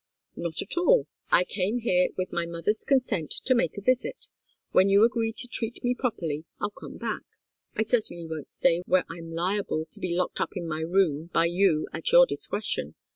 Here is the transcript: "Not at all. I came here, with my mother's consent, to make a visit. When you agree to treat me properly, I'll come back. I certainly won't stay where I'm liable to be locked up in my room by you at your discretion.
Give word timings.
"Not 0.35 0.63
at 0.63 0.77
all. 0.77 1.05
I 1.29 1.43
came 1.43 1.81
here, 1.81 2.09
with 2.17 2.33
my 2.33 2.47
mother's 2.47 2.83
consent, 2.83 3.31
to 3.45 3.53
make 3.53 3.77
a 3.77 3.81
visit. 3.83 4.29
When 4.71 4.89
you 4.89 5.03
agree 5.03 5.31
to 5.33 5.47
treat 5.47 5.83
me 5.83 5.93
properly, 5.93 6.45
I'll 6.59 6.71
come 6.71 6.97
back. 6.97 7.21
I 7.75 7.83
certainly 7.83 8.25
won't 8.25 8.47
stay 8.49 8.81
where 8.87 9.05
I'm 9.11 9.31
liable 9.31 9.85
to 9.91 9.99
be 9.99 10.15
locked 10.15 10.41
up 10.41 10.53
in 10.57 10.67
my 10.67 10.79
room 10.81 11.29
by 11.31 11.45
you 11.45 11.87
at 11.93 12.11
your 12.11 12.25
discretion. 12.25 12.95